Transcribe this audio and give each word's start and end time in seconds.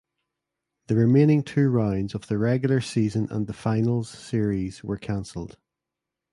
The 0.87 0.95
remaining 0.95 1.43
two 1.43 1.69
rounds 1.69 2.15
of 2.15 2.25
the 2.25 2.39
regular 2.39 2.81
season 2.81 3.27
and 3.29 3.45
the 3.45 3.53
finals 3.53 4.09
series 4.09 4.83
were 4.83 4.97
cancelled. 4.97 5.57